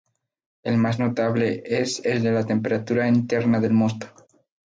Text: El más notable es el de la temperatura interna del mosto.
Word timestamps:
El 0.63 0.79
más 0.79 0.97
notable 0.97 1.61
es 1.63 2.03
el 2.05 2.23
de 2.23 2.31
la 2.31 2.43
temperatura 2.43 3.07
interna 3.07 3.59
del 3.59 3.73
mosto. 3.73 4.07